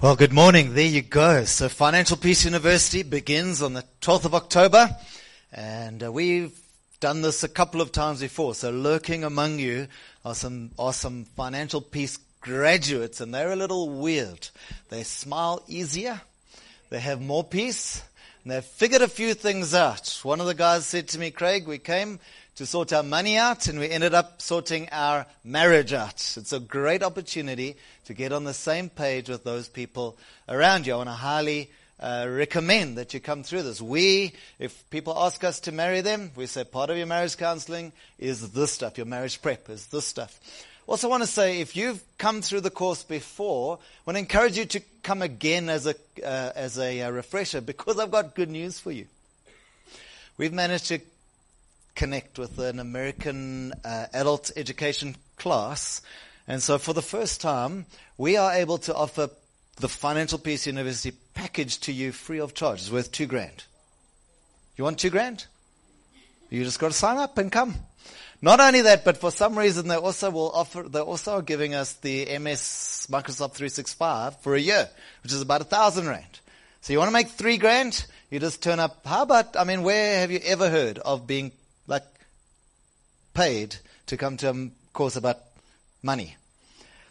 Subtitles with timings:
[0.00, 0.74] Well, good morning.
[0.74, 1.44] There you go.
[1.44, 4.96] So Financial Peace University begins on the 12th of October,
[5.52, 6.56] and uh, we've
[7.00, 8.54] done this a couple of times before.
[8.54, 9.88] So lurking among you
[10.24, 14.48] are some, are some Financial Peace graduates, and they're a little weird.
[14.88, 16.20] They smile easier,
[16.90, 18.00] they have more peace,
[18.44, 20.20] and they've figured a few things out.
[20.22, 22.20] One of the guys said to me, Craig, we came
[22.58, 26.14] to sort our money out, and we ended up sorting our marriage out.
[26.36, 27.76] It's a great opportunity
[28.06, 30.18] to get on the same page with those people
[30.48, 30.94] around you.
[30.94, 33.80] I want to highly uh, recommend that you come through this.
[33.80, 37.92] We, if people ask us to marry them, we say part of your marriage counseling
[38.18, 38.98] is this stuff.
[38.98, 40.40] Your marriage prep is this stuff.
[40.88, 44.58] Also want to say, if you've come through the course before, I want to encourage
[44.58, 45.94] you to come again as a,
[46.24, 49.06] uh, as a uh, refresher because I've got good news for you.
[50.38, 51.00] We've managed to
[51.98, 56.00] connect with an American uh, adult education class.
[56.46, 59.30] And so for the first time, we are able to offer
[59.80, 62.78] the Financial Peace University package to you free of charge.
[62.78, 63.64] It's worth two grand.
[64.76, 65.46] You want two grand?
[66.50, 67.74] You just got to sign up and come.
[68.40, 71.74] Not only that, but for some reason they also will offer, they also are giving
[71.74, 74.88] us the MS Microsoft 365 for a year,
[75.24, 76.38] which is about a thousand rand.
[76.80, 78.06] So you want to make three grand?
[78.30, 79.04] You just turn up.
[79.04, 81.50] How about, I mean, where have you ever heard of being
[83.38, 85.38] paid to come to a course about
[86.02, 86.34] money.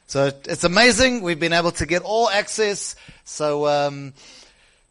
[0.08, 1.22] So it's amazing.
[1.22, 2.98] We've been able to get all access.
[3.24, 4.14] So um,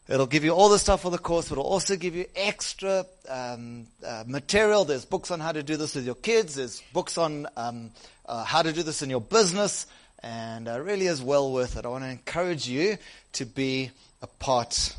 [0.09, 3.05] it'll give you all the stuff for the course, but it'll also give you extra
[3.29, 4.83] um, uh, material.
[4.83, 6.55] There's books on how to do this with your kids.
[6.55, 7.91] There's books on um,
[8.25, 9.85] uh, how to do this in your business,
[10.23, 11.85] and uh, really is well worth it.
[11.85, 12.97] I want to encourage you
[13.33, 13.91] to be
[14.23, 14.95] a part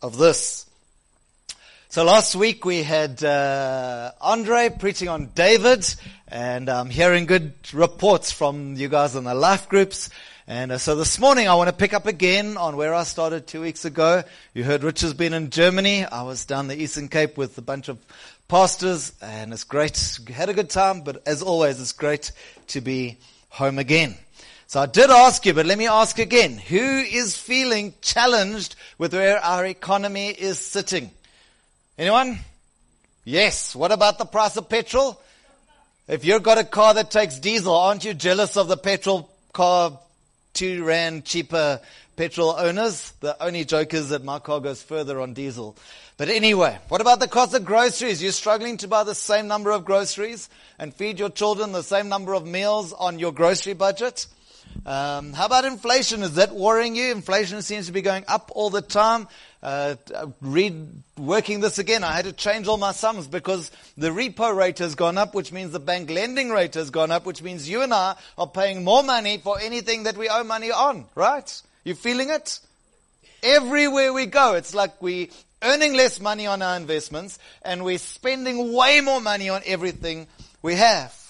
[0.00, 0.64] of this.
[1.94, 5.86] So last week we had uh, Andre preaching on David,
[6.26, 10.10] and I'm hearing good reports from you guys in the life groups.
[10.48, 13.46] And uh, so this morning I want to pick up again on where I started
[13.46, 14.24] two weeks ago.
[14.54, 16.04] You heard Rich has been in Germany.
[16.04, 18.04] I was down the Eastern Cape with a bunch of
[18.48, 20.18] pastors, and it's great.
[20.34, 22.32] Had a good time, but as always, it's great
[22.66, 23.18] to be
[23.50, 24.16] home again.
[24.66, 26.58] So I did ask you, but let me ask again.
[26.58, 31.12] Who is feeling challenged with where our economy is sitting?
[31.96, 32.40] Anyone?
[33.24, 33.76] Yes.
[33.76, 35.20] What about the price of petrol?
[36.08, 39.96] If you've got a car that takes diesel, aren't you jealous of the petrol car,
[40.54, 41.80] two rand cheaper
[42.16, 43.12] petrol owners?
[43.20, 45.76] The only joke is that my car goes further on diesel.
[46.16, 48.20] But anyway, what about the cost of groceries?
[48.20, 50.48] You're struggling to buy the same number of groceries
[50.80, 54.26] and feed your children the same number of meals on your grocery budget?
[54.84, 56.22] Um, how about inflation?
[56.22, 57.12] Is that worrying you?
[57.12, 59.28] Inflation seems to be going up all the time.
[59.64, 59.96] Uh,
[60.42, 60.86] read
[61.16, 62.04] working this again.
[62.04, 65.52] I had to change all my sums because the repo rate has gone up, which
[65.52, 68.84] means the bank lending rate has gone up, which means you and I are paying
[68.84, 71.06] more money for anything that we owe money on.
[71.14, 71.62] Right?
[71.82, 72.60] You feeling it?
[73.42, 75.30] Everywhere we go, it's like we
[75.62, 80.26] earning less money on our investments and we're spending way more money on everything
[80.60, 81.23] we have.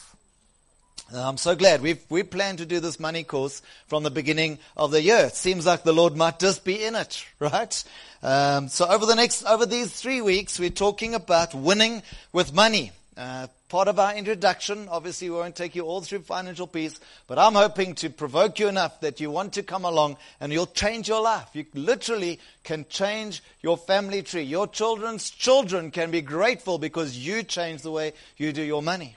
[1.13, 1.83] I'm so glad.
[1.83, 5.27] We've, we plan to do this money course from the beginning of the year.
[5.27, 7.85] It seems like the Lord might just be in it, right?
[8.23, 12.93] Um, so over the next, over these three weeks, we're talking about winning with money.
[13.17, 16.99] Uh, part of our introduction, obviously we won't take you all through financial peace,
[17.29, 20.67] but I'm hoping to provoke you enough that you want to come along and you'll
[20.67, 21.49] change your life.
[21.53, 24.43] You literally can change your family tree.
[24.43, 29.17] Your children's children can be grateful because you change the way you do your money.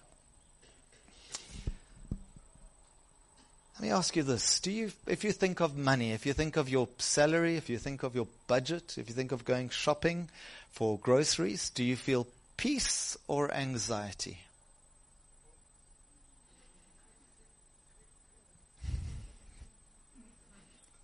[3.78, 4.60] Let me ask you this.
[4.60, 7.78] Do you, if you think of money, if you think of your salary, if you
[7.78, 10.30] think of your budget, if you think of going shopping
[10.72, 12.26] for groceries, do you feel
[12.58, 14.40] peace or anxiety?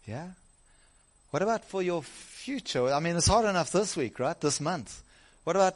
[0.07, 0.29] Yeah?
[1.29, 2.91] What about for your future?
[2.91, 4.39] I mean, it's hard enough this week, right?
[4.41, 5.03] This month.
[5.43, 5.75] What about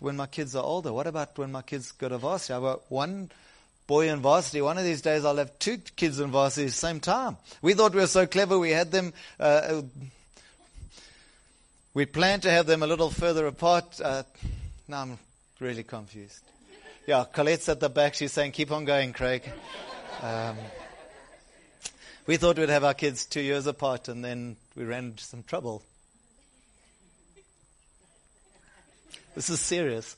[0.00, 0.92] when my kids are older?
[0.92, 2.54] What about when my kids go to varsity?
[2.54, 3.30] I've got one
[3.86, 4.62] boy in varsity.
[4.62, 7.36] One of these days I'll have two kids in varsity at the same time.
[7.60, 8.58] We thought we were so clever.
[8.58, 9.82] We had them, uh, uh,
[11.94, 14.00] we planned to have them a little further apart.
[14.00, 14.22] Uh,
[14.88, 15.18] now I'm
[15.60, 16.42] really confused.
[17.06, 18.14] Yeah, Colette's at the back.
[18.14, 19.50] She's saying, keep on going, Craig.
[20.22, 20.56] Um,
[22.26, 25.42] we thought we'd have our kids two years apart and then we ran into some
[25.42, 25.82] trouble.
[29.34, 30.16] This is serious.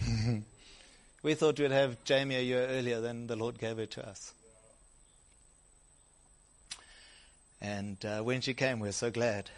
[1.24, 4.34] We thought we'd have Jamie a year earlier, than the Lord gave her to us.
[7.62, 9.48] And uh, when she came, we were so glad.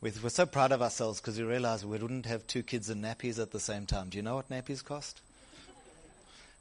[0.00, 3.02] We were so proud of ourselves because we realized we wouldn't have two kids in
[3.02, 4.08] nappies at the same time.
[4.08, 5.20] Do you know what nappies cost?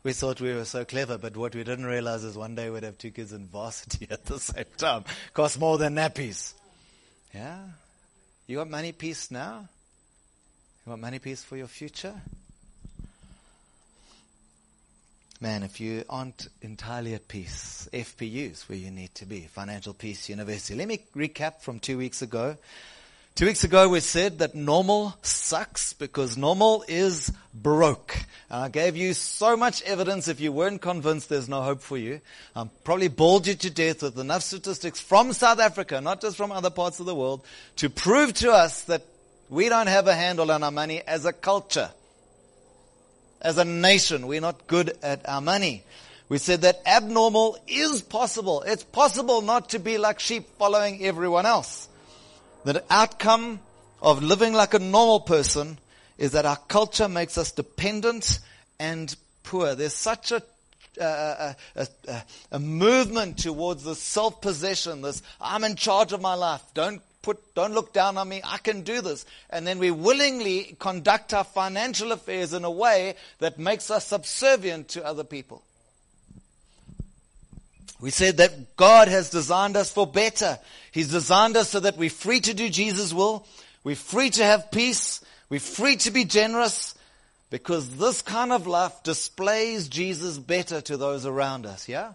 [0.03, 2.83] We thought we were so clever, but what we didn't realize is one day we'd
[2.83, 5.05] have two kids in varsity at the same time.
[5.33, 6.53] Cost more than nappies.
[7.33, 7.59] Yeah?
[8.47, 9.69] You want money peace now?
[10.85, 12.15] You want money peace for your future?
[15.43, 19.41] Man, if you aren't entirely at peace, FPU is where you need to be.
[19.41, 20.73] Financial Peace University.
[20.73, 22.55] Let me recap from two weeks ago.
[23.35, 28.15] Two weeks ago we said that normal sucks because normal is broke.
[28.49, 31.97] And I gave you so much evidence if you weren't convinced there's no hope for
[31.97, 32.21] you.
[32.55, 36.53] I probably bored you to death with enough statistics from South Africa, not just from
[36.53, 37.45] other parts of the world,
[37.75, 39.01] to prove to us that
[39.49, 41.89] we don't have a handle on our money as a culture.
[43.43, 45.83] As a nation, we're not good at our money.
[46.29, 48.61] We said that abnormal is possible.
[48.61, 51.89] It's possible not to be like sheep following everyone else.
[52.63, 53.59] The outcome
[54.01, 55.77] of living like a normal person
[56.17, 58.39] is that our culture makes us dependent
[58.79, 59.13] and
[59.43, 59.75] poor.
[59.75, 60.41] There's such a
[60.99, 61.87] a, a,
[62.51, 66.61] a, movement towards this self-possession, this I'm in charge of my life.
[66.75, 68.41] Don't put, don't look down on me.
[68.43, 69.25] I can do this.
[69.49, 74.89] And then we willingly conduct our financial affairs in a way that makes us subservient
[74.89, 75.63] to other people.
[77.99, 80.59] We said that God has designed us for better.
[80.91, 83.47] He's designed us so that we're free to do Jesus' will.
[83.83, 85.21] We're free to have peace.
[85.49, 86.95] We're free to be generous
[87.49, 91.87] because this kind of life displays Jesus better to those around us.
[91.87, 92.13] Yeah?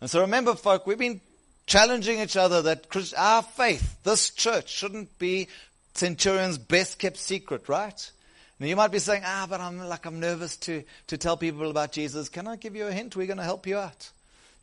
[0.00, 1.20] And so remember, folk, we've been
[1.68, 2.86] challenging each other that
[3.16, 5.46] our faith, this church, shouldn't be
[5.94, 8.10] Centurion's best kept secret, right?
[8.58, 11.70] Now you might be saying, ah, but I'm like, I'm nervous to, to tell people
[11.70, 12.28] about Jesus.
[12.28, 13.14] Can I give you a hint?
[13.14, 14.10] We're going to help you out.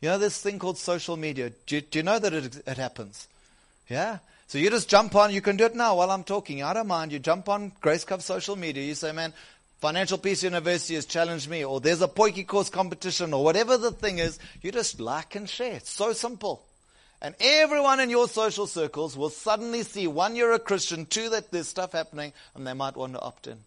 [0.02, 1.50] You know this thing called social media?
[1.66, 3.28] Do you, do you know that it, it happens?
[3.88, 4.18] Yeah?
[4.48, 6.62] So you just jump on, you can do it now while I'm talking.
[6.62, 7.12] I don't mind.
[7.12, 8.84] You jump on Grace Cup social media.
[8.84, 9.32] You say, man,
[9.78, 14.18] Financial Peace University has challenged me, or there's a Potjiekos competition, or whatever the thing
[14.18, 14.38] is.
[14.60, 15.74] You just like and share.
[15.74, 16.62] It's so simple.
[17.22, 21.50] And everyone in your social circles will suddenly see one, you're a Christian, two, that
[21.50, 23.58] there's stuff happening, and they might want to opt in.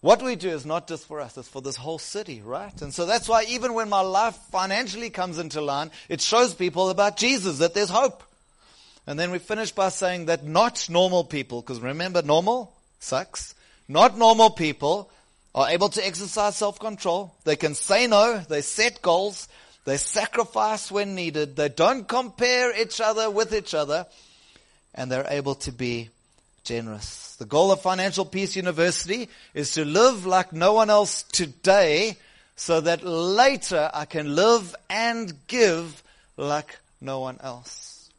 [0.00, 2.80] What we do is not just for us, it's for this whole city, right?
[2.82, 6.90] And so that's why even when my life financially comes into line, it shows people
[6.90, 8.22] about Jesus, that there's hope.
[9.06, 13.54] And then we finish by saying that not normal people, because remember, normal sucks.
[13.88, 15.10] Not normal people
[15.54, 17.32] are able to exercise self-control.
[17.44, 18.38] They can say no.
[18.38, 19.48] They set goals.
[19.86, 21.54] They sacrifice when needed.
[21.54, 24.06] They don't compare each other with each other.
[24.92, 26.10] And they're able to be
[26.64, 27.36] generous.
[27.36, 32.16] The goal of Financial Peace University is to live like no one else today
[32.56, 36.02] so that later I can live and give
[36.36, 38.10] like no one else.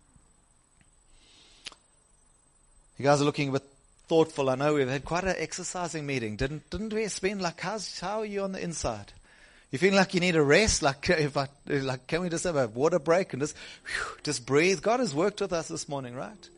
[2.97, 3.65] You guys are looking a bit
[4.07, 4.49] thoughtful.
[4.49, 6.37] I know we've had quite an exercising meeting.
[6.37, 7.07] Didn't, didn't we?
[7.21, 9.11] Been like, how's, how are you on the inside?
[9.71, 10.81] You feel like you need a rest?
[10.81, 13.55] Like, if I, like, can we just have a water break and just,
[13.85, 14.81] whew, just breathe?
[14.81, 16.49] God has worked with us this morning, right?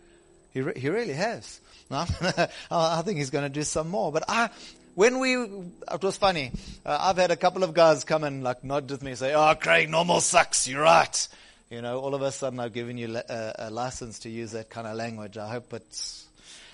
[0.54, 1.60] He, re- he really has.
[1.92, 4.12] I think he's going to do some more.
[4.12, 4.50] But I,
[4.94, 6.52] when we, it was funny.
[6.86, 9.56] Uh, I've had a couple of guys come and like nod with me, say, "Oh,
[9.56, 10.68] Craig, normal sucks.
[10.68, 11.28] You're right."
[11.72, 14.70] You know, all of a sudden I've given you a, a license to use that
[14.70, 15.38] kind of language.
[15.38, 16.28] I hope it's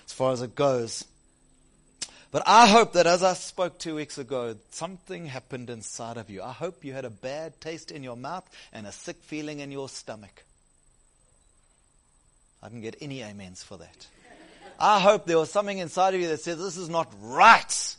[0.06, 1.04] as far as it goes.
[2.32, 6.42] But I hope that as I spoke two weeks ago, something happened inside of you.
[6.42, 9.70] I hope you had a bad taste in your mouth and a sick feeling in
[9.70, 10.44] your stomach.
[12.62, 14.06] I didn't get any amens for that.
[14.78, 17.96] I hope there was something inside of you that says, this is not right.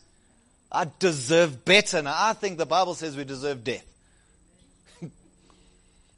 [0.72, 2.01] I deserve better.
[2.01, 3.86] Now, I think the Bible says we deserve death.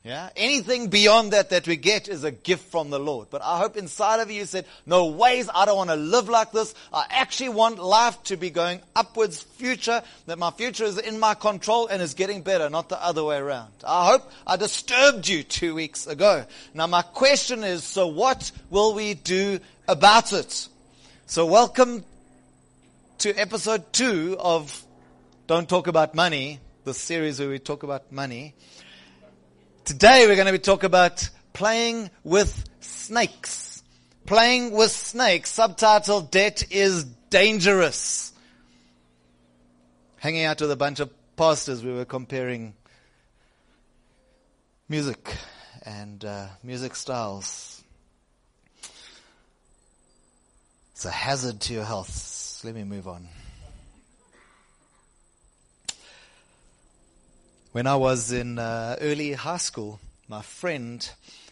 [0.03, 0.29] Yeah?
[0.35, 3.27] Anything beyond that that we get is a gift from the Lord.
[3.29, 6.51] But I hope inside of you said, no ways, I don't want to live like
[6.51, 6.73] this.
[6.93, 11.33] I actually want life to be going upwards future, that my future is in my
[11.33, 13.71] control and is getting better, not the other way around.
[13.85, 16.45] I hope I disturbed you two weeks ago.
[16.73, 20.69] Now my question is, so what will we do about it.
[21.25, 22.05] So welcome
[23.17, 24.83] to episode two of
[25.47, 28.53] Don't Talk About Money, the series where we talk about money.
[29.89, 33.81] Today we're going to be talking about playing with snakes.
[34.27, 38.31] Playing with snakes, subtitle Debt is Dangerous.
[40.17, 42.75] Hanging out with a bunch of pastors, we were comparing
[44.87, 45.35] music
[45.81, 47.83] and uh, music styles
[50.91, 52.61] It's a hazard to your health.
[52.63, 53.27] Let me move on.
[57.71, 61.07] When I was in uh, early high school, my friend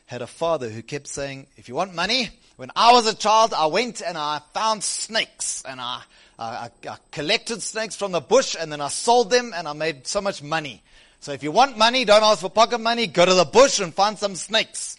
[0.07, 3.53] had a father who kept saying, if you want money, when I was a child,
[3.53, 6.01] I went and I found snakes and I,
[6.39, 10.07] I, I collected snakes from the bush and then I sold them and I made
[10.07, 10.81] so much money.
[11.19, 13.93] So if you want money, don't ask for pocket money, go to the bush and
[13.93, 14.97] find some snakes.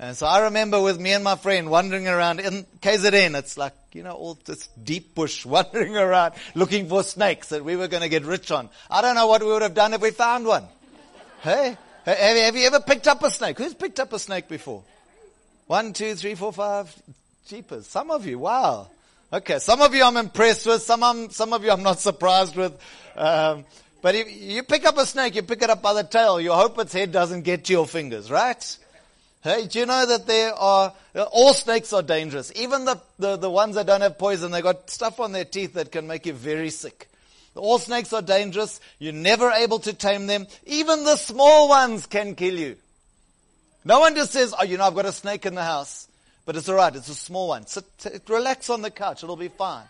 [0.00, 3.38] And so I remember with me and my friend wandering around in KZN.
[3.38, 7.76] It's like, you know, all this deep bush wandering around looking for snakes that we
[7.76, 8.70] were going to get rich on.
[8.90, 10.64] I don't know what we would have done if we found one.
[11.42, 11.76] Hey?
[12.06, 13.58] Have you, ever picked up a snake?
[13.58, 14.82] Who's picked up a snake before?
[15.66, 16.94] One, two, three, four, five.
[17.46, 17.86] Jeepers.
[17.86, 18.38] Some of you.
[18.38, 18.88] Wow.
[19.30, 19.58] Okay.
[19.58, 20.80] Some of you I'm impressed with.
[20.80, 22.72] Some, some of you I'm not surprised with.
[23.16, 23.66] Um,
[24.00, 26.40] but if you pick up a snake, you pick it up by the tail.
[26.40, 28.78] You hope its head doesn't get to your fingers, right?
[29.42, 30.92] Hey, do you know that there are,
[31.32, 32.52] all snakes are dangerous.
[32.56, 35.74] Even the, the, the ones that don't have poison, they got stuff on their teeth
[35.74, 37.08] that can make you very sick.
[37.54, 38.80] All snakes are dangerous.
[38.98, 40.46] You're never able to tame them.
[40.66, 42.76] Even the small ones can kill you.
[43.84, 46.06] No one just says, oh, you know, I've got a snake in the house.
[46.44, 47.66] But it's alright, it's a small one.
[47.66, 47.84] Sit,
[48.28, 49.84] relax on the couch, it'll be fine.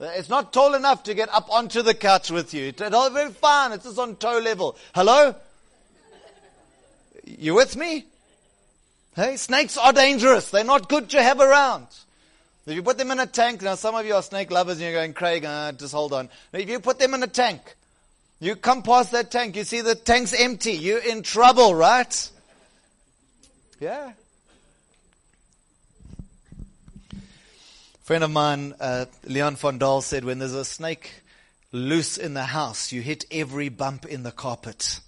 [0.00, 2.68] It's not tall enough to get up onto the couch with you.
[2.68, 4.76] It'll be fine, it's just on toe level.
[4.94, 5.34] Hello?
[7.36, 8.06] You with me?
[9.14, 10.50] Hey, snakes are dangerous.
[10.50, 11.86] They're not good to have around.
[12.66, 14.84] If you put them in a tank, now some of you are snake lovers and
[14.84, 16.28] you're going, Craig, uh, just hold on.
[16.52, 17.60] If you put them in a tank,
[18.40, 22.30] you come past that tank, you see the tank's empty, you're in trouble, right?
[23.80, 24.12] Yeah.
[27.12, 27.16] A
[28.04, 31.22] friend of mine, uh, Leon Fondal, said, when there's a snake
[31.72, 35.00] loose in the house, you hit every bump in the carpet.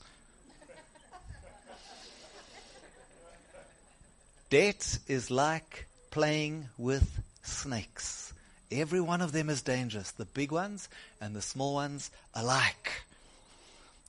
[4.50, 8.32] Debt is like playing with snakes.
[8.72, 10.88] Every one of them is dangerous, the big ones
[11.20, 13.04] and the small ones alike.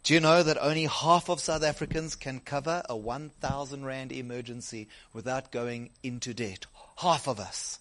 [0.04, 4.88] Do you know that only half of South Africans can cover a 1,000 Rand emergency
[5.14, 6.66] without going into debt?
[6.98, 7.78] Half of us.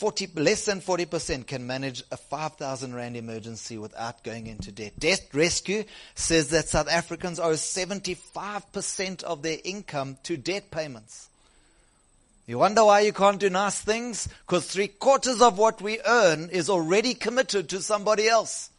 [0.00, 4.94] 40, less than 40% can manage a 5,000 Rand emergency without going into debt.
[4.98, 11.28] Debt Rescue says that South Africans owe 75% of their income to debt payments.
[12.46, 14.26] You wonder why you can't do nice things?
[14.46, 18.70] Because three quarters of what we earn is already committed to somebody else.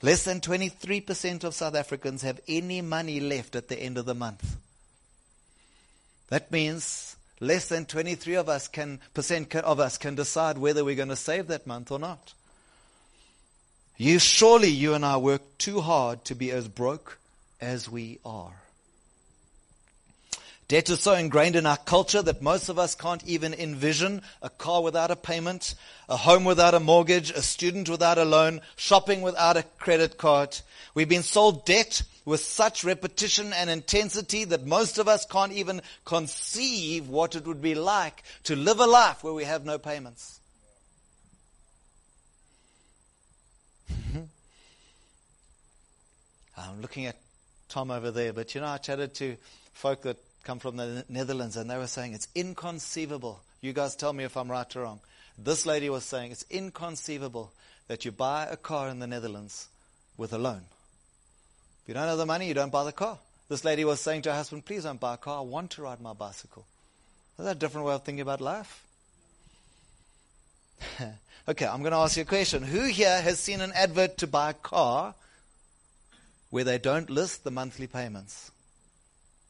[0.00, 4.14] Less than 23% of South Africans have any money left at the end of the
[4.14, 4.56] month.
[6.30, 10.94] That means less than 23 of us can, percent of us can decide whether we're
[10.94, 12.32] going to save that month or not.
[13.96, 17.18] You surely you and I work too hard to be as broke
[17.60, 18.52] as we are.
[20.68, 24.50] Debt is so ingrained in our culture that most of us can't even envision a
[24.50, 25.76] car without a payment,
[26.08, 30.58] a home without a mortgage, a student without a loan, shopping without a credit card.
[30.92, 35.80] We've been sold debt with such repetition and intensity that most of us can't even
[36.04, 40.40] conceive what it would be like to live a life where we have no payments.
[46.58, 47.16] I'm looking at
[47.68, 49.36] Tom over there, but you know, I chatted to
[49.72, 53.40] folk that come from the Netherlands and they were saying it's inconceivable.
[53.60, 54.98] You guys tell me if I'm right or wrong.
[55.38, 57.52] This lady was saying it's inconceivable
[57.86, 59.68] that you buy a car in the Netherlands
[60.16, 60.62] with a loan.
[61.86, 63.16] If you don't have the money, you don't buy the car.
[63.48, 65.38] This lady was saying to her husband, please don't buy a car.
[65.38, 66.66] I want to ride my bicycle.
[67.38, 68.82] Is that a different way of thinking about life?
[71.48, 72.64] okay, I'm going to ask you a question.
[72.64, 75.14] Who here has seen an advert to buy a car
[76.50, 78.50] where they don't list the monthly payments?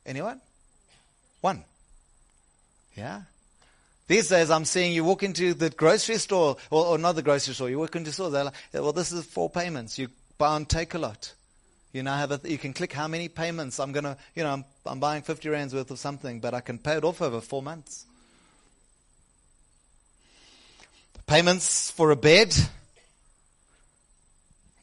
[0.04, 0.42] Anyone?
[1.40, 1.64] One.
[2.98, 3.22] Yeah?
[4.08, 7.54] These days, I'm seeing you walk into the grocery store, or, or not the grocery
[7.54, 9.98] store, you walk into the store, they're like, well, this is four payments.
[9.98, 11.32] You buy and Takealot.
[11.96, 14.66] You now have a, you can click how many payments I'm gonna, you know, I'm,
[14.84, 17.62] I'm buying 50 rands worth of something, but I can pay it off over four
[17.62, 18.04] months.
[21.26, 22.54] Payments for a bed.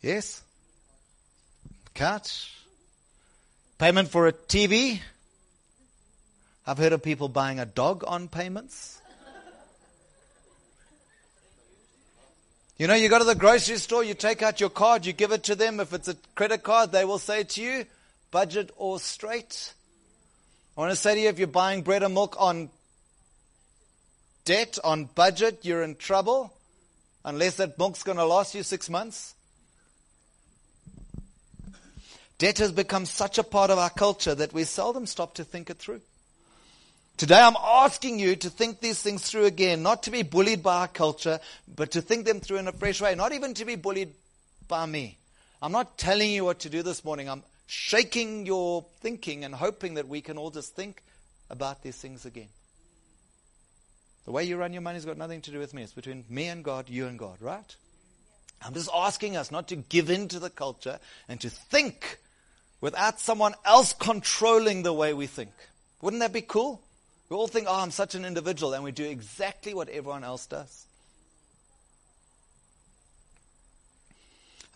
[0.01, 0.41] Yes.
[1.93, 2.51] Couch.
[3.77, 4.99] Payment for a TV.
[6.65, 8.99] I've heard of people buying a dog on payments.
[12.83, 15.31] You know, you go to the grocery store, you take out your card, you give
[15.31, 15.79] it to them.
[15.79, 17.85] If it's a credit card, they will say to you,
[18.29, 19.73] budget or straight.
[20.75, 22.67] I want to say to you, if you're buying bread and milk on
[24.43, 26.53] debt, on budget, you're in trouble.
[27.23, 29.33] Unless that milk's going to last you six months.
[32.37, 35.69] Debt has become such a part of our culture that we seldom stop to think
[35.69, 36.01] it through.
[37.15, 40.81] Today I'm asking you to think these things through again, not to be bullied by
[40.81, 41.39] our culture,
[41.73, 44.13] but to think them through in a fresh way, not even to be bullied
[44.67, 45.17] by me.
[45.61, 47.29] I'm not telling you what to do this morning.
[47.29, 51.03] I'm shaking your thinking and hoping that we can all just think
[51.49, 52.49] about these things again.
[54.25, 55.83] The way you run your money's got nothing to do with me.
[55.83, 57.75] It's between me and God, you and God, right?
[58.65, 62.19] I'm just asking us not to give in to the culture and to think
[62.81, 65.51] without someone else controlling the way we think.
[66.01, 66.81] Wouldn't that be cool?
[67.33, 70.45] We all think, oh, I'm such an individual, and we do exactly what everyone else
[70.45, 70.85] does.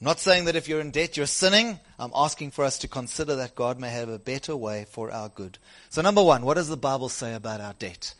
[0.01, 1.79] I'm not saying that if you're in debt, you're sinning.
[1.99, 5.29] I'm asking for us to consider that God may have a better way for our
[5.29, 5.59] good.
[5.91, 8.15] So, number one, what does the Bible say about our debt?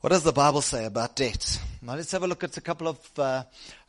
[0.00, 1.60] What does the Bible say about debt?
[1.82, 3.42] Now, let's have a look at a couple of, uh,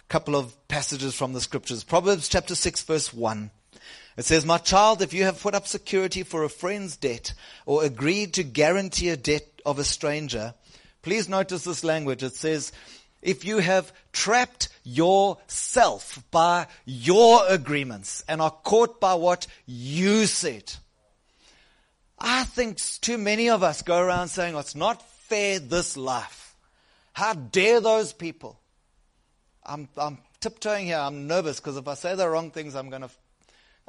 [0.09, 1.85] couple of passages from the scriptures.
[1.85, 3.49] Proverbs chapter 6, verse 1.
[4.17, 7.33] It says, My child, if you have put up security for a friend's debt
[7.65, 10.53] or agreed to guarantee a debt of a stranger,
[11.01, 12.23] please notice this language.
[12.23, 12.71] It says,
[13.21, 20.73] if you have trapped yourself by your agreements and are caught by what you said.
[22.17, 26.55] I think too many of us go around saying, oh, it's not fair this life.
[27.13, 28.59] How dare those people?
[29.65, 30.97] I'm, I'm tiptoeing here.
[30.97, 33.09] I'm nervous because if I say the wrong things, I'm going to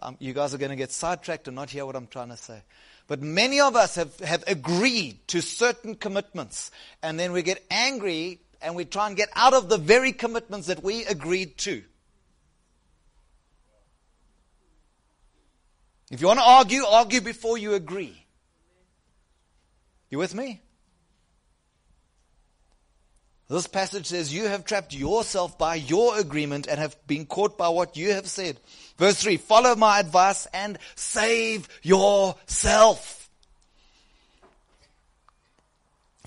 [0.03, 2.37] um, you guys are going to get sidetracked and not hear what I'm trying to
[2.37, 2.63] say.
[3.11, 6.71] But many of us have, have agreed to certain commitments,
[7.03, 10.69] and then we get angry and we try and get out of the very commitments
[10.69, 11.83] that we agreed to.
[16.13, 18.27] If you want to argue, argue before you agree.
[20.09, 20.63] You with me?
[23.51, 27.69] This passage says, You have trapped yourself by your agreement and have been caught by
[27.69, 28.61] what you have said.
[28.97, 33.29] Verse 3 Follow my advice and save yourself.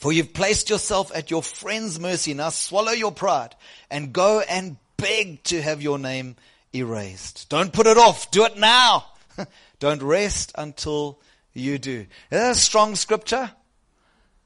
[0.02, 2.34] For you've placed yourself at your friend's mercy.
[2.34, 3.56] Now swallow your pride
[3.90, 6.36] and go and beg to have your name
[6.76, 7.48] erased.
[7.48, 8.32] Don't put it off.
[8.32, 9.06] Do it now.
[9.80, 11.22] Don't rest until
[11.54, 12.02] you do.
[12.02, 13.50] Is that a strong scripture?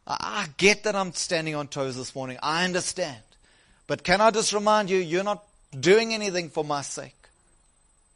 [0.07, 2.37] I get that I'm standing on toes this morning.
[2.41, 3.17] I understand.
[3.87, 5.43] But can I just remind you, you're not
[5.77, 7.13] doing anything for my sake.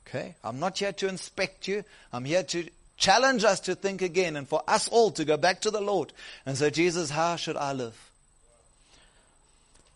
[0.08, 0.36] Okay?
[0.44, 1.84] I'm not here to inspect you.
[2.14, 5.62] I'm here to challenge us to think again and for us all to go back
[5.62, 6.14] to the Lord
[6.46, 7.98] and say, Jesus, how should I live?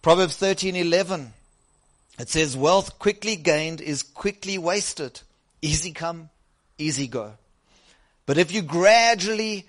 [0.01, 1.31] Proverbs 13:11
[2.17, 5.21] it says wealth quickly gained is quickly wasted.
[5.61, 6.29] Easy come,
[6.77, 7.33] easy go.
[8.25, 9.67] But if you gradually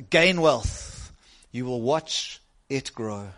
[0.00, 1.12] gain wealth,
[1.50, 3.28] you will watch it grow.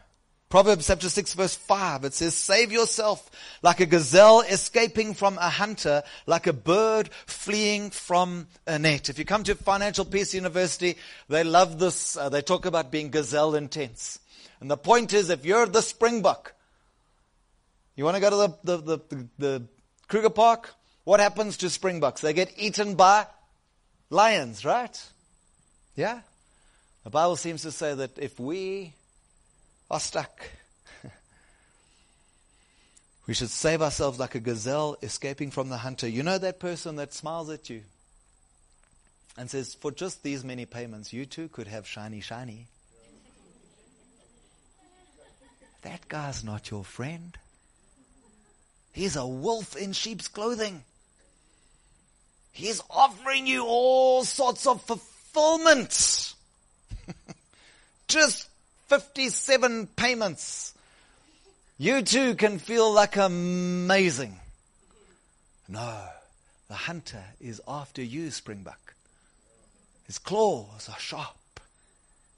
[0.55, 3.29] Proverbs chapter 6 verse 5, it says, Save yourself
[3.61, 9.09] like a gazelle escaping from a hunter, like a bird fleeing from a net.
[9.09, 10.97] If you come to Financial Peace University,
[11.29, 12.17] they love this.
[12.17, 14.21] Uh, they talk about being gazelle intense.
[14.61, 16.55] And the point is, if you're the springbok,
[17.97, 19.63] you want to go to the, the, the, the,
[20.07, 20.73] Kruger Park?
[21.03, 22.21] What happens to springboks?
[22.21, 23.27] They get eaten by
[24.09, 25.03] lions, right?
[25.97, 26.21] Yeah?
[27.05, 28.95] The Bible seems to say that if we
[29.91, 30.49] are stuck,
[33.27, 36.09] we should save ourselves like a gazelle escaping from the hunter.
[36.09, 37.83] You know that person that smiles at you
[39.37, 42.69] and says, For just these many payments, you too could have shiny, shiny.
[45.83, 47.37] That guy's not your friend.
[48.93, 50.83] He's a wolf in sheep's clothing.
[52.53, 56.35] He's offering you all sorts of fulfillment.
[58.09, 58.49] Just
[58.89, 60.75] 57 payments.
[61.79, 64.39] You too can feel like amazing.
[65.69, 66.05] No,
[66.69, 68.95] the hunter is after you, Springbok.
[70.07, 71.61] His claws are sharp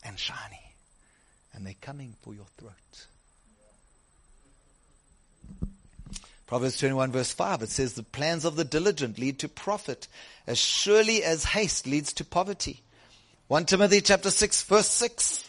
[0.05, 0.73] and shiny,
[1.53, 3.07] and they're coming for your throat.
[6.47, 10.07] Proverbs 21 verse 5, it says, The plans of the diligent lead to profit,
[10.47, 12.83] as surely as haste leads to poverty.
[13.49, 15.49] 1 Timothy chapter 6 verse 6.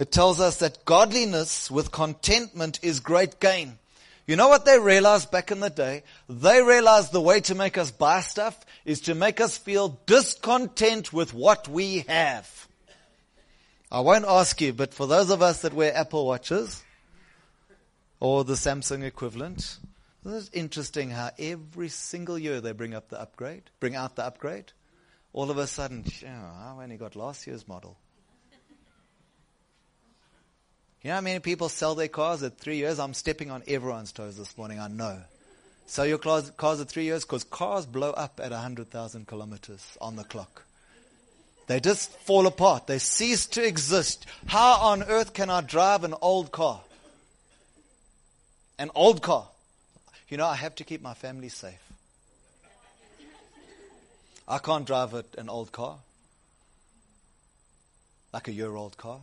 [0.00, 3.78] It tells us that godliness with contentment is great gain.
[4.26, 6.02] You know what they realized back in the day?
[6.28, 11.12] They realized the way to make us buy stuff is to make us feel discontent
[11.12, 12.66] with what we have.
[13.92, 16.82] I won't ask you, but for those of us that wear Apple watches
[18.18, 19.78] or the Samsung equivalent,
[20.26, 24.72] it's interesting how every single year they bring up the upgrade, bring out the upgrade
[25.32, 27.96] all of a sudden, oh, I only got last year's model.
[31.02, 33.00] You know how many people sell their cars at three years?
[33.00, 35.20] I'm stepping on everyone's toes this morning, I know.
[35.86, 40.14] Sell your cars, cars at three years because cars blow up at 100,000 kilometers on
[40.14, 40.64] the clock.
[41.66, 42.86] They just fall apart.
[42.86, 44.26] They cease to exist.
[44.46, 46.80] How on earth can I drive an old car?
[48.78, 49.46] An old car.
[50.28, 51.91] You know, I have to keep my family safe.
[54.48, 55.98] I can't drive an old car,
[58.32, 59.20] like a year old car.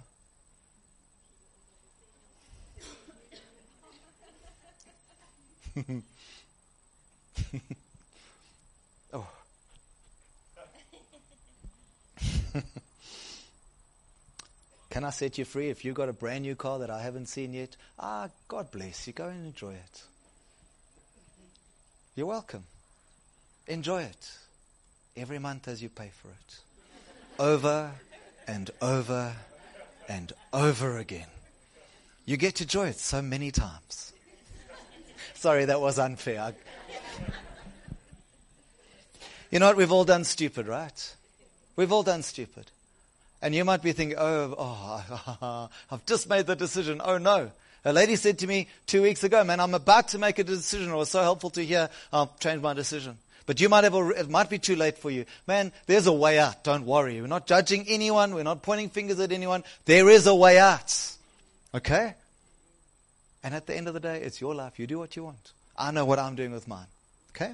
[9.14, 9.28] oh.
[14.90, 17.28] Can I set you free if you've got a brand new car that I haven't
[17.28, 17.76] seen yet?
[18.00, 19.14] Ah, God bless you.
[19.14, 20.04] Go and enjoy it.
[22.16, 22.64] You're welcome.
[23.68, 24.32] Enjoy it
[25.20, 26.60] every month as you pay for it.
[27.38, 27.92] Over
[28.48, 29.36] and over
[30.08, 31.28] and over again.
[32.26, 34.14] You get to enjoy it so many times.
[35.34, 36.54] Sorry, that was unfair.
[39.52, 39.78] You know what?
[39.78, 41.16] We've all done stupid, right?
[41.76, 42.70] We've all done stupid.
[43.42, 44.56] And you might be thinking, oh,
[45.42, 47.02] oh, I've just made the decision.
[47.04, 47.52] Oh no.
[47.86, 50.92] A lady said to me two weeks ago, man, I'm about to make a decision.
[50.92, 51.90] It was so helpful to hear.
[52.12, 53.18] I'll change my decision.
[53.50, 55.26] But you might have, a, it might be too late for you.
[55.48, 56.64] Man, there's a way out.
[56.64, 57.20] Don't worry.
[57.20, 58.36] We're not judging anyone.
[58.36, 59.64] We're not pointing fingers at anyone.
[59.86, 61.16] There is a way out.
[61.74, 62.14] Okay?
[63.44, 64.78] And at the end of the day, it's your life.
[64.78, 65.52] You do what you want.
[65.76, 66.86] I know what I'm doing with mine.
[67.32, 67.54] Okay?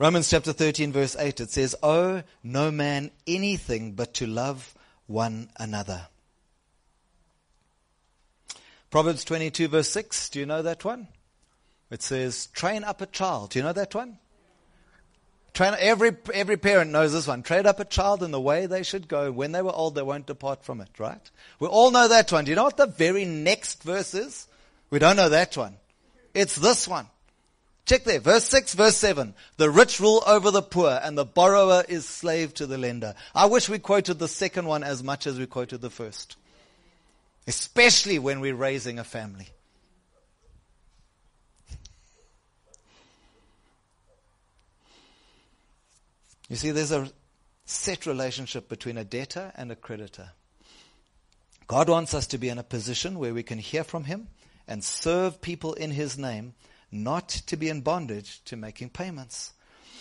[0.00, 4.74] Romans chapter 13, verse 8, it says, Owe no man anything but to love
[5.06, 6.08] one another.
[8.90, 11.06] Proverbs 22, verse 6, do you know that one?
[11.90, 13.50] It says, Train up a child.
[13.50, 14.18] Do you know that one?
[15.52, 17.42] Train, every, every parent knows this one.
[17.42, 19.32] Train up a child in the way they should go.
[19.32, 21.30] When they were old, they won't depart from it, right?
[21.58, 22.44] We all know that one.
[22.44, 24.46] Do you know what the very next verse is?
[24.90, 25.76] We don't know that one.
[26.34, 27.06] It's this one.
[27.84, 28.20] Check there.
[28.20, 29.34] Verse 6, verse 7.
[29.56, 33.14] The rich rule over the poor and the borrower is slave to the lender.
[33.34, 36.36] I wish we quoted the second one as much as we quoted the first.
[37.48, 39.48] Especially when we're raising a family.
[46.50, 47.08] You see, there's a
[47.64, 50.32] set relationship between a debtor and a creditor.
[51.68, 54.26] God wants us to be in a position where we can hear from Him
[54.66, 56.54] and serve people in His name
[56.90, 59.52] not to be in bondage to making payments.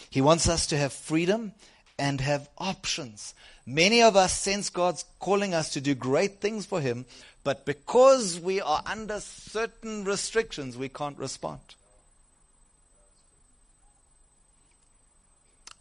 [0.09, 1.53] He wants us to have freedom
[1.99, 3.35] and have options.
[3.67, 7.05] Many of us sense God's calling us to do great things for Him,
[7.43, 11.59] but because we are under certain restrictions, we can't respond.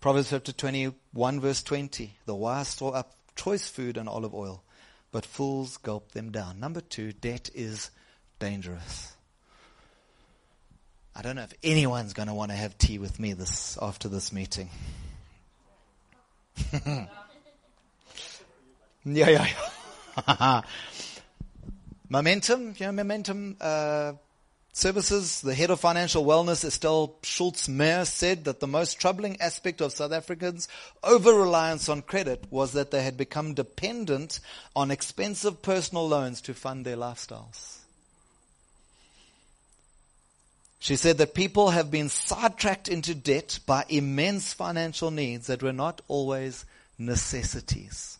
[0.00, 2.14] Proverbs chapter 21, verse 20.
[2.24, 4.62] The wise store up choice food and olive oil,
[5.10, 6.60] but fools gulp them down.
[6.60, 7.90] Number two, debt is
[8.38, 9.16] dangerous.
[11.16, 14.08] I don't know if anyone's going to want to have tea with me this after
[14.08, 14.70] this meeting.
[16.72, 17.08] yeah,
[19.04, 19.48] yeah,
[20.28, 20.62] yeah.
[22.08, 24.12] momentum, you know, momentum uh,
[24.72, 25.40] services.
[25.40, 29.92] The head of financial wellness, Estelle Schultz Meyer, said that the most troubling aspect of
[29.92, 30.68] South Africans'
[31.02, 34.40] over reliance on credit was that they had become dependent
[34.76, 37.78] on expensive personal loans to fund their lifestyles.
[40.80, 45.72] She said that people have been sidetracked into debt by immense financial needs that were
[45.72, 46.64] not always
[46.98, 48.17] necessities.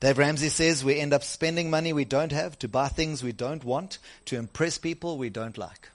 [0.00, 3.32] Dave Ramsey says we end up spending money we don't have to buy things we
[3.32, 5.88] don't want, to impress people we don't like.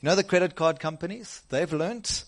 [0.00, 1.42] You know the credit card companies?
[1.48, 2.22] They've learned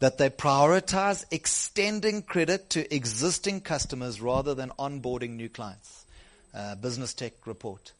[0.00, 6.04] that they prioritize extending credit to existing customers rather than onboarding new clients.
[6.52, 7.92] Uh, Business Tech report.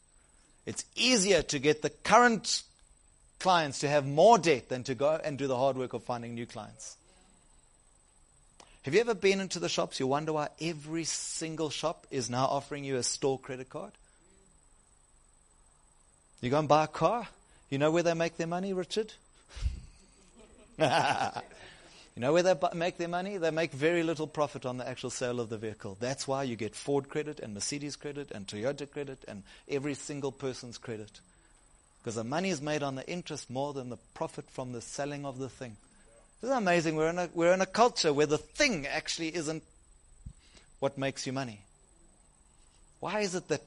[0.65, 2.63] It's easier to get the current
[3.39, 6.35] clients to have more debt than to go and do the hard work of finding
[6.35, 6.97] new clients.
[8.85, 9.99] Have you ever been into the shops?
[9.99, 13.91] You wonder why every single shop is now offering you a store credit card?
[16.39, 17.27] You go and buy a car?
[17.71, 19.11] You know where they make their money, Richard?
[22.15, 23.35] You know where they make their money?
[23.35, 25.97] They make very little profit on the actual sale of the vehicle.
[25.99, 30.31] That's why you get Ford credit and Mercedes credit and Toyota credit and every single
[30.31, 31.19] person's credit.
[31.99, 35.25] Because the money is made on the interest more than the profit from the selling
[35.25, 35.75] of the thing.
[36.43, 36.95] Isn't amazing?
[36.95, 39.63] We're in, a, we're in a culture where the thing actually isn't
[40.79, 41.61] what makes you money.
[42.99, 43.61] Why is it that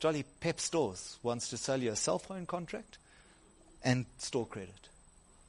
[0.00, 2.98] Jolly Pep Stores wants to sell you a cell phone contract
[3.82, 4.74] and store credit?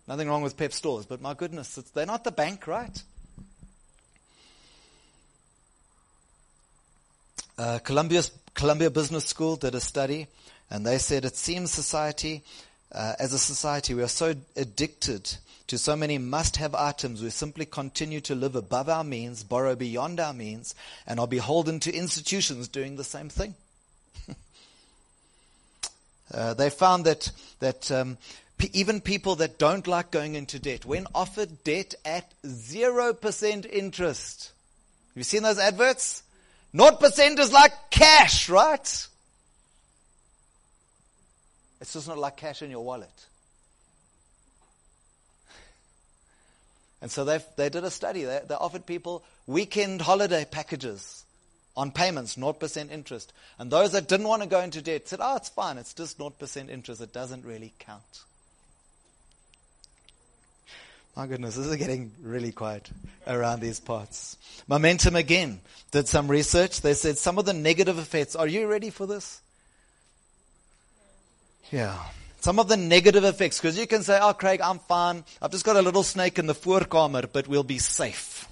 [0.07, 3.01] Nothing wrong with Pep stores, but my goodness, they're not the bank, right?
[7.57, 10.27] Uh, Columbia's, Columbia Business School did a study,
[10.69, 12.43] and they said it seems society
[12.95, 15.35] uh, as a society, we are so addicted
[15.67, 19.75] to so many must have items, we simply continue to live above our means, borrow
[19.75, 20.75] beyond our means,
[21.07, 23.55] and are beholden to institutions doing the same thing.
[26.33, 28.17] uh, they found that, that um,
[28.57, 34.51] p- even people that don't like going into debt, when offered debt at 0% interest,
[35.09, 36.21] have you seen those adverts?
[36.75, 39.07] 0% is like cash, right?
[41.81, 43.09] It's just not like cash in your wallet.
[47.05, 48.23] And so they they did a study.
[48.23, 51.23] They, they offered people weekend holiday packages
[51.77, 53.31] on payments, 0% interest.
[53.59, 55.77] And those that didn't want to go into debt said, oh, it's fine.
[55.77, 57.01] It's just 0% interest.
[57.01, 58.23] It doesn't really count.
[61.15, 62.89] My goodness, this is getting really quiet
[63.27, 64.35] around these parts.
[64.67, 65.59] Momentum again
[65.91, 66.81] did some research.
[66.81, 68.35] They said some of the negative effects.
[68.35, 69.41] Are you ready for this?
[71.71, 72.03] Yeah.
[72.45, 75.23] Some of the negative effects, because you can say, oh, Craig, I'm fine.
[75.41, 78.47] I've just got a little snake in the voorkamer, but we'll be safe.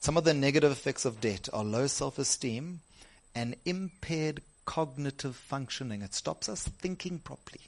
[0.00, 2.80] Some of the negative effects of debt are low self esteem
[3.34, 6.02] and impaired cognitive functioning.
[6.02, 7.62] It stops us thinking properly.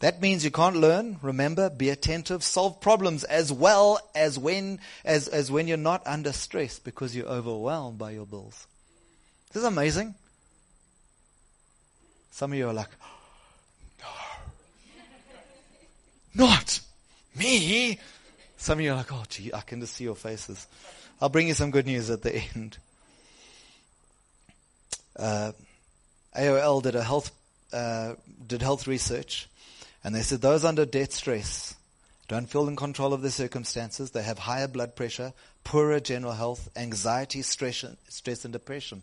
[0.00, 5.26] That means you can't learn, remember, be attentive, solve problems as well as when, as,
[5.26, 8.66] as when you're not under stress because you're overwhelmed by your bills.
[9.52, 10.14] This is amazing.
[12.30, 12.90] Some of you are like,
[16.36, 16.80] no, not
[17.34, 17.98] me.
[18.58, 20.66] Some of you are like, oh, gee, I can just see your faces.
[21.22, 22.76] I'll bring you some good news at the end.
[25.18, 25.52] Uh,
[26.36, 27.30] AOL did a health,
[27.72, 28.12] uh,
[28.46, 29.48] did health research
[30.06, 31.74] and they said those under debt stress
[32.28, 34.12] don't feel in control of their circumstances.
[34.12, 35.32] They have higher blood pressure,
[35.64, 39.02] poorer general health, anxiety, stress, stress and depression.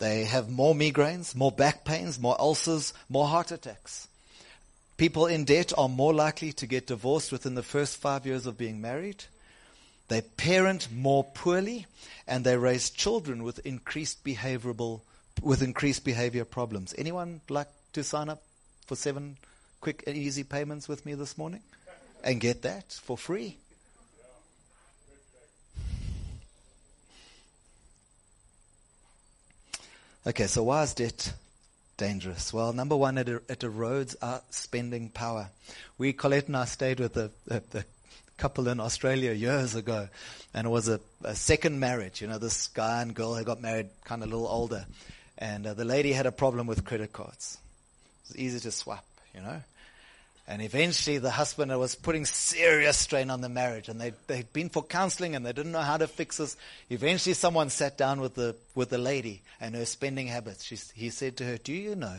[0.00, 4.06] They have more migraines, more back pains, more ulcers, more heart attacks.
[4.98, 8.58] People in debt are more likely to get divorced within the first five years of
[8.58, 9.24] being married.
[10.08, 11.86] They parent more poorly,
[12.28, 15.00] and they raise children with increased behavioral
[15.40, 16.94] with increased behavior problems.
[16.98, 18.42] Anyone like to sign up
[18.86, 19.38] for seven
[19.84, 21.60] quick and easy payments with me this morning
[22.24, 23.58] and get that for free.
[30.26, 31.34] Okay, so why is debt
[31.98, 32.50] dangerous?
[32.50, 35.50] Well, number one, it, it erodes our spending power.
[35.98, 37.84] We, Colette and I, stayed with a, a, a
[38.38, 40.08] couple in Australia years ago,
[40.54, 42.22] and it was a, a, second marriage.
[42.22, 44.86] You know, this guy and girl had got married kind of a little older,
[45.36, 47.58] and uh, the lady had a problem with credit cards.
[48.22, 49.60] It was easy to swap, you know.
[50.46, 54.68] And eventually the husband was putting serious strain on the marriage and they, they'd been
[54.68, 56.56] for counseling and they didn't know how to fix this.
[56.90, 60.62] Eventually someone sat down with the, with the lady and her spending habits.
[60.64, 62.18] She, he said to her, do you know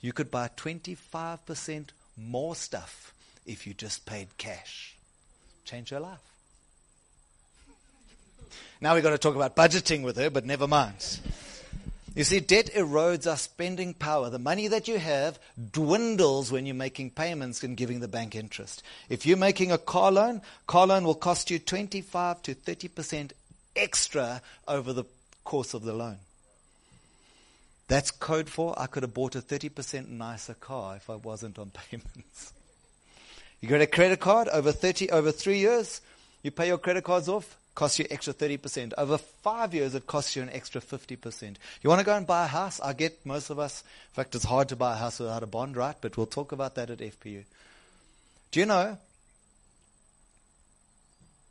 [0.00, 3.12] you could buy 25% more stuff
[3.44, 4.96] if you just paid cash?
[5.66, 6.18] Change her life.
[8.80, 11.20] Now we've got to talk about budgeting with her, but never mind.
[12.16, 14.30] You see, debt erodes our spending power.
[14.30, 15.38] The money that you have
[15.70, 18.82] dwindles when you're making payments and giving the bank interest.
[19.10, 23.32] If you're making a car loan, car loan will cost you 25 to 30%
[23.76, 25.04] extra over the
[25.44, 26.16] course of the loan.
[27.86, 31.70] That's code for I could have bought a 30% nicer car if I wasn't on
[31.90, 32.54] payments.
[33.60, 36.00] You get a credit card over 30 over 3 years,
[36.42, 38.94] you pay your credit cards off, costs you extra 30%.
[38.98, 41.54] Over five years, it costs you an extra 50%.
[41.82, 42.80] You want to go and buy a house?
[42.80, 45.46] I get most of us, in fact, it's hard to buy a house without a
[45.46, 45.94] bond, right?
[46.00, 47.44] But we'll talk about that at FPU.
[48.50, 48.98] Do you know?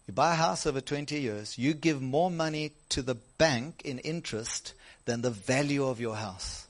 [0.07, 3.99] You buy a house over 20 years, you give more money to the bank in
[3.99, 4.73] interest
[5.05, 6.67] than the value of your house.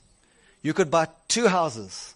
[0.62, 2.14] You could buy two houses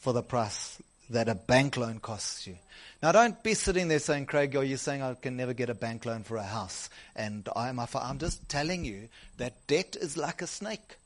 [0.00, 2.56] for the price that a bank loan costs you.
[3.02, 5.74] Now, don't be sitting there saying, Craig, are you saying I can never get a
[5.74, 6.88] bank loan for a house?
[7.14, 10.96] And I'm, I'm just telling you that debt is like a snake.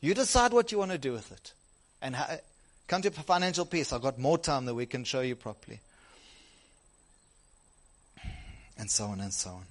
[0.00, 1.52] You decide what you want to do with it.
[2.00, 2.38] And ha-
[2.86, 3.92] come to financial peace.
[3.92, 5.80] I've got more time that we can show you properly.
[8.78, 9.64] And so on and so on.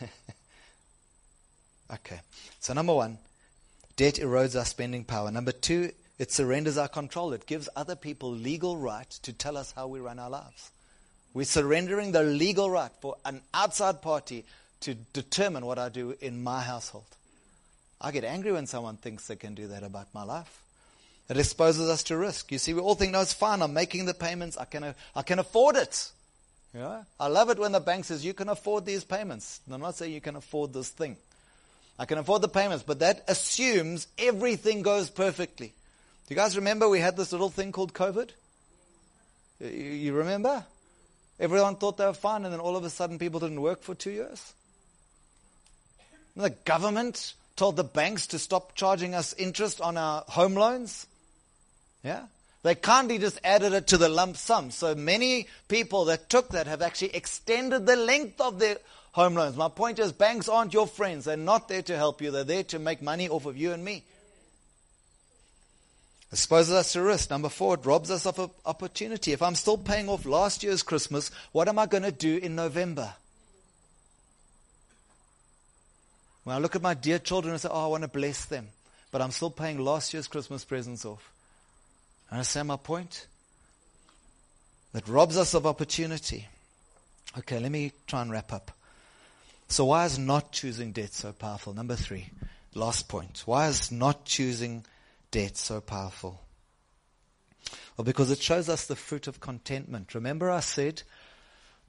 [1.94, 2.20] okay.
[2.58, 3.18] So, number one,
[3.96, 5.30] debt erodes our spending power.
[5.30, 7.32] Number two, it surrenders our control.
[7.32, 10.70] It gives other people legal right to tell us how we run our lives.
[11.32, 14.44] We're surrendering the legal right for an outside party
[14.80, 17.06] to determine what I do in my household.
[18.02, 20.60] I get angry when someone thinks they can do that about my life.
[21.30, 22.52] It exposes us to risk.
[22.52, 23.62] You see, we all think, no, it's fine.
[23.62, 24.58] I'm making the payments.
[24.58, 26.12] I can, I can afford it.
[26.74, 27.04] Yeah?
[27.18, 29.60] I love it when the bank says, you can afford these payments.
[29.72, 31.16] I'm not saying you can afford this thing.
[31.98, 35.72] I can afford the payments, but that assumes everything goes perfectly.
[36.30, 38.30] Do you guys remember we had this little thing called COVID?
[39.58, 40.64] You remember?
[41.40, 43.96] Everyone thought they were fine, and then all of a sudden people didn't work for
[43.96, 44.52] two years.
[46.36, 51.08] And the government told the banks to stop charging us interest on our home loans.
[52.04, 52.26] Yeah?
[52.62, 54.70] They kindly just added it to the lump sum.
[54.70, 58.76] So many people that took that have actually extended the length of their
[59.10, 59.56] home loans.
[59.56, 61.24] My point is, banks aren't your friends.
[61.24, 62.30] They're not there to help you.
[62.30, 64.04] They're there to make money off of you and me.
[66.32, 67.30] Exposes us to risk.
[67.30, 69.32] Number four, it robs us of opportunity.
[69.32, 72.54] If I'm still paying off last year's Christmas, what am I going to do in
[72.54, 73.12] November?
[76.44, 78.68] When I look at my dear children and say, oh, I want to bless them,
[79.10, 81.32] but I'm still paying last year's Christmas presents off.
[82.30, 83.26] Understand my point?
[84.92, 86.46] That robs us of opportunity.
[87.38, 88.70] Okay, let me try and wrap up.
[89.68, 91.74] So why is not choosing debt so powerful?
[91.74, 92.30] Number three,
[92.74, 93.42] last point.
[93.46, 94.84] Why is not choosing
[95.30, 96.40] debt so powerful?
[97.96, 100.14] Well, because it shows us the fruit of contentment.
[100.14, 101.02] Remember I said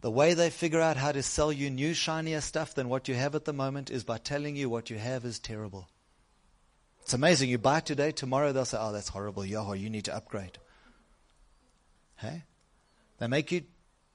[0.01, 3.15] the way they figure out how to sell you new, shinier stuff than what you
[3.15, 5.87] have at the moment is by telling you what you have is terrible.
[7.01, 7.49] It's amazing.
[7.49, 9.45] You buy today, tomorrow they'll say, oh, that's horrible.
[9.45, 10.57] Yoho, you need to upgrade.
[12.17, 12.43] Hey?
[13.19, 13.63] They make you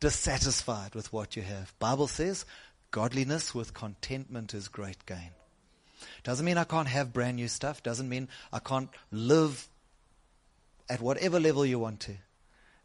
[0.00, 1.72] dissatisfied with what you have.
[1.78, 2.44] Bible says,
[2.90, 5.30] godliness with contentment is great gain.
[6.24, 7.82] Doesn't mean I can't have brand new stuff.
[7.82, 9.68] Doesn't mean I can't live
[10.88, 12.16] at whatever level you want to.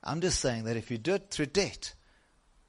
[0.03, 1.93] I'm just saying that if you do it through debt,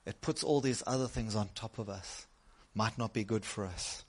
[0.05, 2.27] it puts all these other things on top of us.
[2.75, 4.05] Might not be good for us.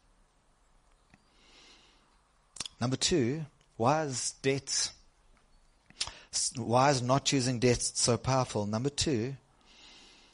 [2.81, 3.45] Number two,
[3.77, 4.91] why is debt,
[6.57, 8.65] why is not choosing debt so powerful?
[8.65, 9.35] Number two,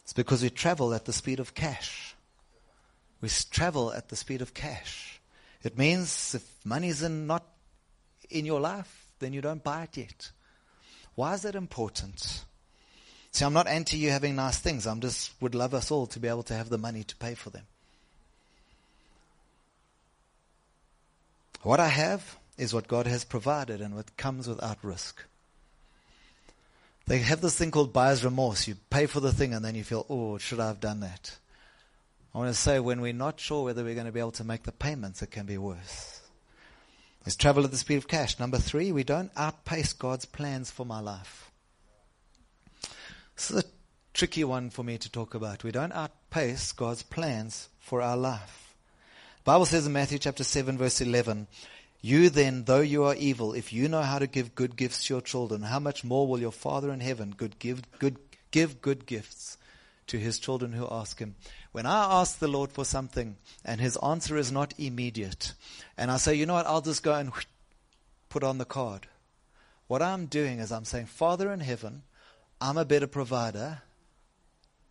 [0.02, 2.16] it's because we travel at the speed of cash.
[3.22, 5.19] We travel at the speed of cash.
[5.64, 7.44] It means if money's in not
[8.30, 10.32] in your life, then you don't buy it yet.
[11.16, 12.46] Why is that important?
[13.32, 14.88] See, I'm not anti you having nice things.
[14.88, 17.36] I'm just would love us all to be able to have the money to pay
[17.36, 17.66] for them.
[21.62, 25.24] What I have is what God has provided and what comes without risk.
[27.06, 28.68] They have this thing called buyer's remorse.
[28.68, 31.38] You pay for the thing and then you feel, oh, should I have done that?
[32.34, 34.44] I want to say when we're not sure whether we're going to be able to
[34.44, 36.22] make the payments, it can be worse.
[37.26, 38.40] Let's travel at the speed of cash.
[38.40, 41.52] Number three, we don't outpace God's plans for my life.
[43.36, 43.68] This is a
[44.14, 45.64] tricky one for me to talk about.
[45.64, 48.76] We don't outpace God's plans for our life.
[49.38, 51.48] The Bible says in Matthew chapter 7 verse 11,
[52.02, 55.16] you then, though you are evil, if you know how to give good gifts to
[55.16, 58.18] your children, how much more will your Father in heaven good give, good,
[58.52, 59.58] give good gifts
[60.10, 61.36] to his children who ask him?
[61.72, 65.54] When I ask the Lord for something and his answer is not immediate,
[65.98, 67.32] and I say, you know what, I'll just go and
[68.30, 69.08] put on the card.
[69.88, 72.04] What I'm doing is I'm saying, Father in heaven,
[72.62, 73.82] I'm a better provider,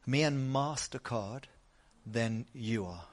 [0.06, 1.44] me and MasterCard,
[2.06, 3.04] than you are.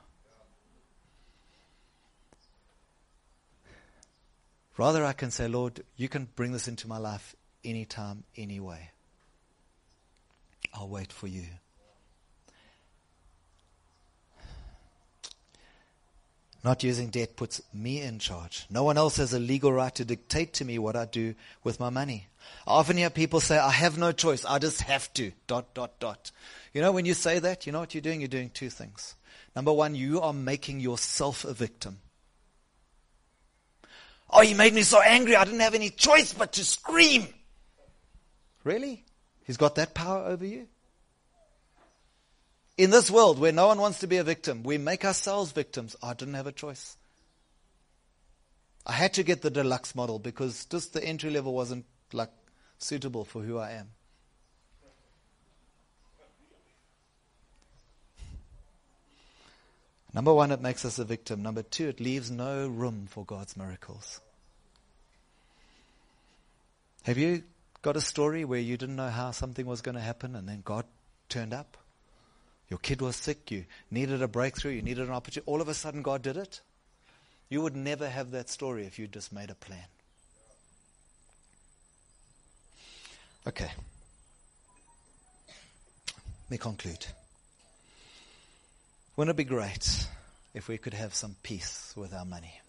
[4.77, 8.91] Rather, I can say, Lord, you can bring this into my life anytime, anyway.
[10.73, 11.45] I'll wait for you.
[16.65, 18.65] Not using debt puts me in charge.
[18.71, 21.79] No one else has a legal right to dictate to me what I do with
[21.79, 22.25] my money.
[22.65, 24.43] I often hear people say, I have no choice.
[24.43, 25.31] I just have to.
[25.45, 26.31] Dot, dot, dot.
[26.73, 28.19] You know, when you say that, you know what you're doing?
[28.19, 29.13] You're doing two things.
[29.55, 31.99] Number one, you are making yourself a victim.
[34.31, 37.27] Oh, he made me so angry, I didn't have any choice but to scream.
[38.63, 39.05] Really?
[39.43, 40.65] He's got that power over you?
[42.77, 45.95] In this world where no one wants to be a victim, we make ourselves victims.
[46.03, 46.97] I didn't have a choice.
[48.85, 52.29] I had to get the deluxe model because just the entry level wasn't like
[52.77, 53.89] suitable for who I am.
[60.13, 61.41] Number one, it makes us a victim.
[61.43, 64.21] Number two, it leaves no room for God's miracles.
[67.03, 67.43] Have you
[67.81, 70.61] got a story where you didn't know how something was going to happen and then
[70.63, 70.85] God
[71.27, 71.77] turned up?
[72.69, 75.49] Your kid was sick, you needed a breakthrough, you needed an opportunity.
[75.49, 76.61] All of a sudden, God did it.
[77.49, 79.85] You would never have that story if you just made a plan.
[83.47, 83.69] Okay.
[85.45, 87.05] Let me conclude.
[89.15, 90.07] Wouldn't it be great
[90.53, 92.59] if we could have some peace with our money?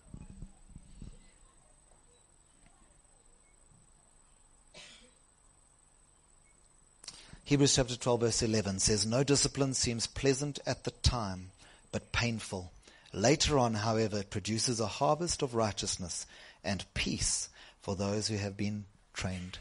[7.46, 11.52] Hebrews chapter 12 verse 11 says, No discipline seems pleasant at the time,
[11.92, 12.72] but painful.
[13.12, 16.26] Later on, however, it produces a harvest of righteousness
[16.64, 17.48] and peace
[17.82, 18.84] for those who have been
[19.14, 19.60] trained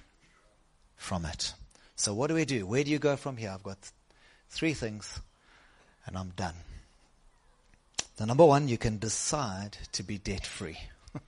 [0.95, 1.53] from it.
[1.95, 2.65] So what do we do?
[2.65, 3.51] Where do you go from here?
[3.53, 3.77] I've got
[4.49, 5.19] three things
[6.07, 6.55] and I'm done.
[8.17, 10.79] The number one, you can decide to be debt free.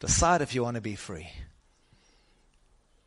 [0.00, 1.28] decide if you want to be free.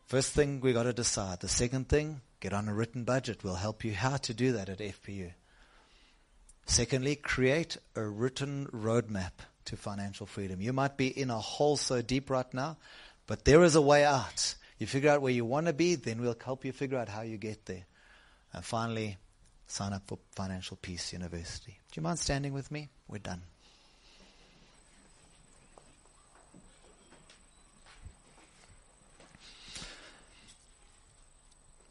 [0.05, 1.39] First thing we got to decide.
[1.39, 3.43] The second thing, get on a written budget.
[3.43, 5.31] We'll help you how to do that at FPU.
[6.65, 9.31] Secondly, create a written roadmap
[9.65, 10.59] to financial freedom.
[10.59, 12.77] You might be in a hole so deep right now,
[13.27, 14.55] but there is a way out.
[14.77, 17.21] You figure out where you want to be, then we'll help you figure out how
[17.21, 17.85] you get there.
[18.51, 19.17] And finally,
[19.67, 21.79] sign up for Financial Peace University.
[21.91, 22.89] Do you mind standing with me?
[23.07, 23.43] We're done.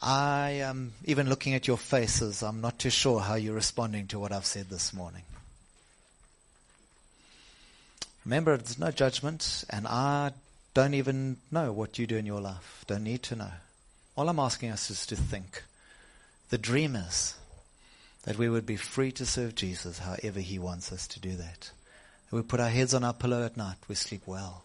[0.03, 2.43] I am even looking at your faces.
[2.43, 5.23] I'm not too sure how you're responding to what I've said this morning.
[8.25, 10.33] Remember, there's no judgment, and I
[10.73, 12.85] don't even know what you do in your life.
[12.87, 13.53] Don't need to know.
[14.17, 15.65] All I'm asking us is to think.
[16.51, 17.35] The dream is
[18.25, 21.71] that we would be free to serve Jesus however He wants us to do that.
[22.31, 24.65] That we put our heads on our pillow at night, we sleep well.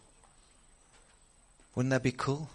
[1.74, 2.48] Wouldn't that be cool?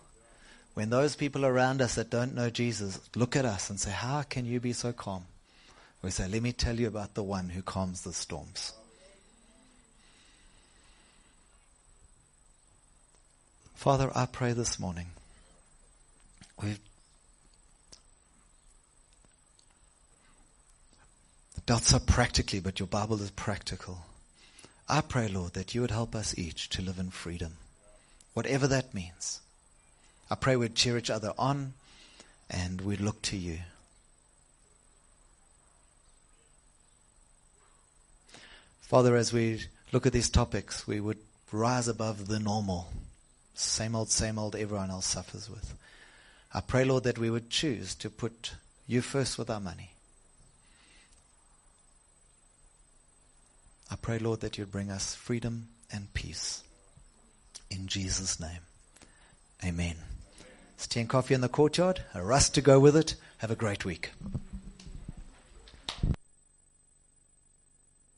[0.74, 4.22] When those people around us that don't know Jesus look at us and say, How
[4.24, 5.26] can you be so calm?
[6.01, 8.74] We say, Let me tell you about the one who calms the storms.
[13.76, 15.07] Father, I pray this morning.
[16.61, 16.80] We've
[21.65, 24.05] dealt so practically, but your Bible is practical.
[24.88, 27.53] I pray, Lord, that you would help us each to live in freedom,
[28.34, 29.41] whatever that means.
[30.32, 31.73] I pray we'd cheer each other on
[32.49, 33.59] and we'd look to you.
[38.79, 41.17] Father, as we look at these topics, we would
[41.51, 42.88] rise above the normal,
[43.55, 45.77] same old, same old everyone else suffers with.
[46.53, 48.53] I pray, Lord, that we would choose to put
[48.88, 49.91] you first with our money.
[53.89, 56.63] I pray, Lord, that you'd bring us freedom and peace.
[57.69, 58.61] In Jesus' name,
[59.65, 59.97] amen.
[60.82, 63.13] It's tea and coffee in the courtyard, a rust to go with it.
[63.38, 64.13] Have a great week.